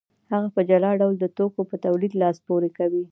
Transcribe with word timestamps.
هغه 0.31 0.47
په 0.55 0.61
جلا 0.69 0.91
ډول 1.01 1.15
د 1.19 1.25
توکو 1.37 1.61
په 1.69 1.75
تولید 1.85 2.13
لاس 2.21 2.37
پورې 2.47 2.69
کوي 2.77 3.03